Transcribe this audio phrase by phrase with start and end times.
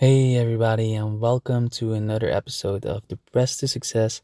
[0.00, 4.22] Hey, everybody, and welcome to another episode of Depressed to Success,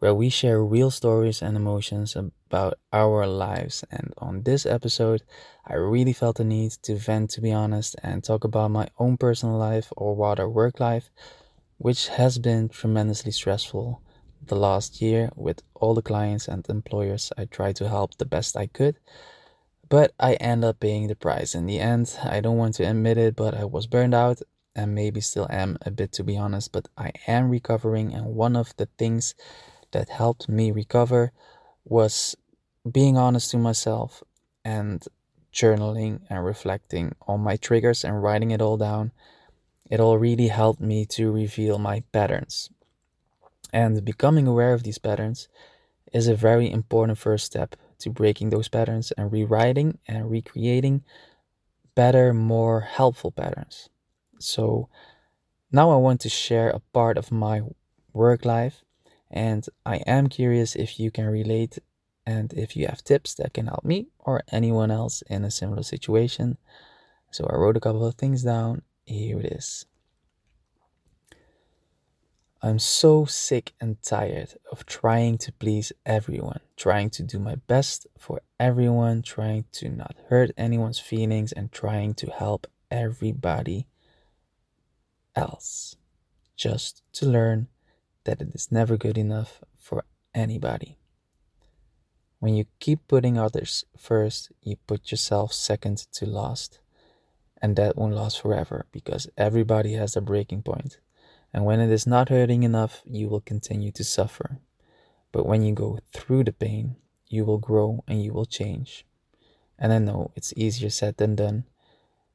[0.00, 3.84] where we share real stories and emotions about our lives.
[3.88, 5.22] And on this episode,
[5.64, 9.16] I really felt the need to vent, to be honest, and talk about my own
[9.16, 11.08] personal life or rather work life,
[11.78, 14.02] which has been tremendously stressful
[14.44, 18.56] the last year with all the clients and employers I tried to help the best
[18.56, 18.98] I could.
[19.88, 22.18] But I end up paying the price in the end.
[22.24, 24.42] I don't want to admit it, but I was burned out
[24.74, 28.14] and maybe still am a bit to be honest, but I am recovering.
[28.14, 29.34] And one of the things
[29.92, 31.32] that helped me recover
[31.84, 32.36] was
[32.90, 34.22] being honest to myself
[34.64, 35.04] and
[35.52, 39.12] journaling and reflecting on my triggers and writing it all down.
[39.90, 42.70] It all really helped me to reveal my patterns.
[43.72, 45.48] And becoming aware of these patterns
[46.12, 51.04] is a very important first step to breaking those patterns and rewriting and recreating
[51.94, 53.88] better, more helpful patterns.
[54.44, 54.88] So
[55.70, 57.62] now I want to share a part of my
[58.12, 58.84] work life,
[59.30, 61.78] and I am curious if you can relate
[62.26, 65.82] and if you have tips that can help me or anyone else in a similar
[65.82, 66.58] situation.
[67.30, 68.82] So I wrote a couple of things down.
[69.04, 69.86] Here it is.
[72.64, 78.06] I'm so sick and tired of trying to please everyone, trying to do my best
[78.16, 83.88] for everyone, trying to not hurt anyone's feelings, and trying to help everybody
[85.34, 85.96] else
[86.56, 87.68] just to learn
[88.24, 90.98] that it is never good enough for anybody.
[92.38, 96.80] When you keep putting others first, you put yourself second to last.
[97.60, 100.98] And that won't last forever because everybody has a breaking point.
[101.52, 104.58] And when it is not hurting enough, you will continue to suffer.
[105.30, 106.96] But when you go through the pain,
[107.28, 109.06] you will grow and you will change.
[109.78, 111.64] And I know it's easier said than done,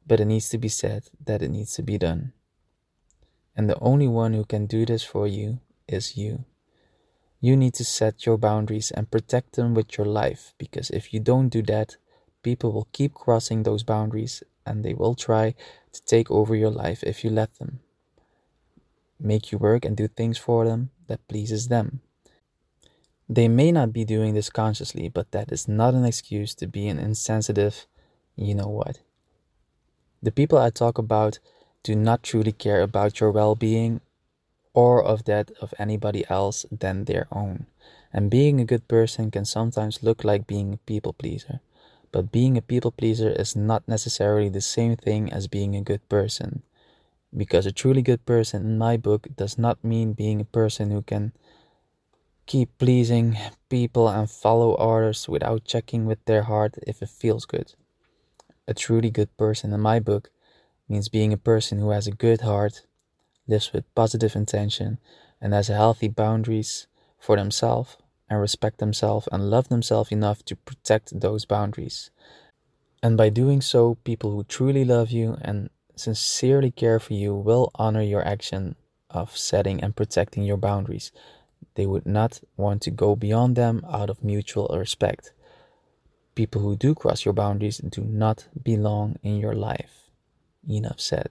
[0.05, 2.33] but it needs to be said that it needs to be done.
[3.57, 6.45] And the only one who can do this for you is you.
[7.41, 11.19] You need to set your boundaries and protect them with your life because if you
[11.19, 11.97] don't do that,
[12.43, 15.55] people will keep crossing those boundaries and they will try
[15.91, 17.79] to take over your life if you let them.
[19.19, 22.01] Make you work and do things for them that pleases them.
[23.27, 26.87] They may not be doing this consciously, but that is not an excuse to be
[26.87, 27.87] an insensitive,
[28.35, 28.99] you know what.
[30.21, 31.39] The people I talk about
[31.87, 34.01] do not truly care about your well being
[34.73, 37.65] or of that of anybody else than their own.
[38.11, 41.61] And being a good person can sometimes look like being a people pleaser.
[42.11, 46.03] But being a people pleaser is not necessarily the same thing as being a good
[46.09, 46.61] person.
[47.35, 51.01] Because a truly good person, in my book, does not mean being a person who
[51.01, 51.31] can
[52.45, 53.37] keep pleasing
[53.69, 57.75] people and follow orders without checking with their heart if it feels good.
[58.67, 60.31] A truly good person, in my book,
[60.89, 62.85] means being a person who has a good heart,
[63.47, 64.99] lives with positive intention,
[65.41, 66.87] and has healthy boundaries
[67.19, 67.97] for themselves
[68.29, 72.09] and respect themselves and love themselves enough to protect those boundaries.
[73.01, 77.71] And by doing so, people who truly love you and sincerely care for you will
[77.75, 78.75] honor your action
[79.09, 81.11] of setting and protecting your boundaries.
[81.75, 85.31] They would not want to go beyond them out of mutual respect.
[86.35, 90.06] People who do cross your boundaries do not belong in your life.
[90.69, 91.29] Enough said.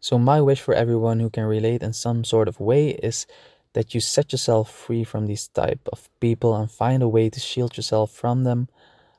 [0.00, 3.26] So, my wish for everyone who can relate in some sort of way is
[3.74, 7.38] that you set yourself free from these type of people and find a way to
[7.38, 8.68] shield yourself from them.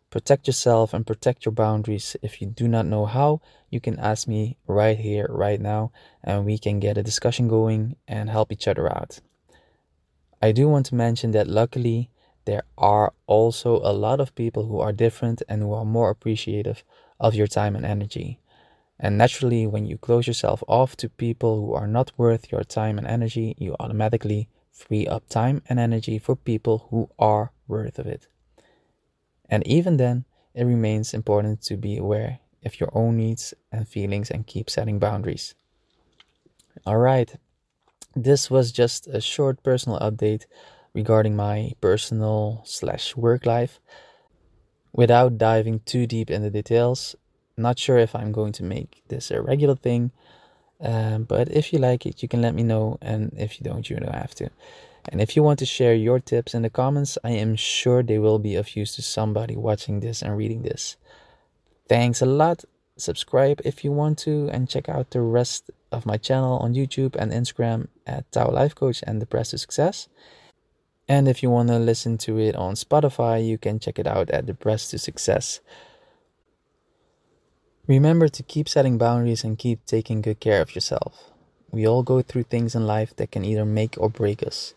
[0.09, 2.18] Protect yourself and protect your boundaries.
[2.22, 3.40] If you do not know how,
[3.70, 5.91] you can ask me right here, right now,
[6.24, 9.22] and we can get a discussion going and help each other out.
[10.41, 12.09] I do want to mention that luckily,
[12.46, 16.84] there are also a lot of people who are different and who are more appreciative
[17.20, 18.41] of your time and energy.
[19.04, 23.00] And naturally, when you close yourself off to people who are not worth your time
[23.00, 28.06] and energy, you automatically free up time and energy for people who are worth of
[28.06, 28.28] it.
[29.50, 34.30] And even then, it remains important to be aware of your own needs and feelings
[34.30, 35.56] and keep setting boundaries.
[36.86, 37.34] All right,
[38.16, 40.46] this was just a short personal update
[40.94, 43.80] regarding my personal slash work life.
[44.94, 47.16] Without diving too deep in the details,
[47.61, 50.11] not sure if I'm going to make this a regular thing,
[50.81, 53.90] um, but if you like it, you can let me know, and if you don't,
[53.90, 54.49] you don't have to.
[55.09, 58.19] And if you want to share your tips in the comments, I am sure they
[58.19, 60.97] will be of use to somebody watching this and reading this.
[61.87, 62.66] Thanks a lot.
[62.97, 67.16] Subscribe if you want to, and check out the rest of my channel on YouTube
[67.16, 70.08] and Instagram at Tao Life Coach and Depressed to Success.
[71.08, 74.29] And if you want to listen to it on Spotify, you can check it out
[74.29, 75.59] at Depressed to Success.
[77.91, 81.29] Remember to keep setting boundaries and keep taking good care of yourself.
[81.72, 84.73] We all go through things in life that can either make or break us.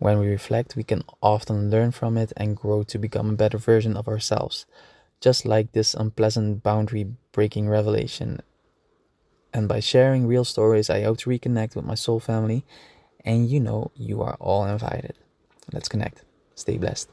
[0.00, 3.58] When we reflect, we can often learn from it and grow to become a better
[3.58, 4.66] version of ourselves,
[5.20, 8.40] just like this unpleasant boundary breaking revelation.
[9.54, 12.64] And by sharing real stories, I hope to reconnect with my soul family,
[13.24, 15.14] and you know you are all invited.
[15.72, 16.24] Let's connect.
[16.56, 17.08] Stay blessed.